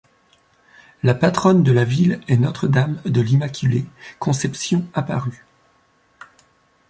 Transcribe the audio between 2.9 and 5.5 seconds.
de l'Immaculée Conception Apparue.